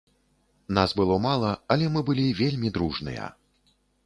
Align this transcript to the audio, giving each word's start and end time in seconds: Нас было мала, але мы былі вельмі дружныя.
Нас 0.77 0.95
было 1.01 1.15
мала, 1.27 1.51
але 1.75 1.91
мы 1.99 2.03
былі 2.09 2.25
вельмі 2.41 2.73
дружныя. 2.79 3.31